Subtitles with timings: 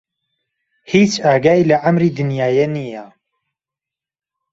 [0.91, 3.05] هیچ ئاگای له عەمری دنیایه نییه